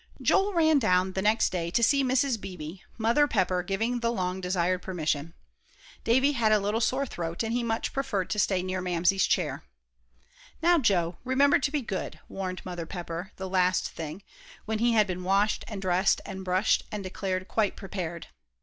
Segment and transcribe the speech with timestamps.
[0.19, 2.41] Joel ran down the next day to see Mrs.
[2.41, 5.35] Beebe, Mother Pepper giving the long desired permission.
[6.03, 9.63] Davie had a little sore throat, and he much preferred to stay near Mamsie's chair.
[10.59, 14.23] "Now, Joe, remember to be good," warned Mother Pepper, the last thing,
[14.65, 18.25] when he had been washed and dressed and brushed and declared quite prepared.